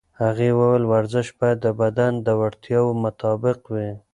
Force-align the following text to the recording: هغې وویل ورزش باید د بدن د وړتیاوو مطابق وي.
هغې 0.21 0.49
وویل 0.59 0.83
ورزش 0.91 1.27
باید 1.39 1.57
د 1.61 1.67
بدن 1.81 2.11
د 2.25 2.27
وړتیاوو 2.39 2.99
مطابق 3.03 3.59
وي. 3.73 3.89